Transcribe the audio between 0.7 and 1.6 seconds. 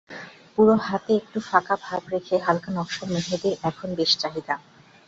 হাতে একটু